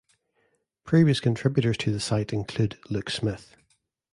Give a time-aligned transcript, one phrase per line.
[0.83, 3.55] Previous contributors to the site include Luke Smith.